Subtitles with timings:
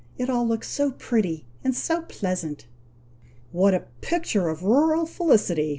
[0.17, 2.65] It looks all so pretty, and so pleasant!"
[3.51, 5.69] "What a picture of rural felicity!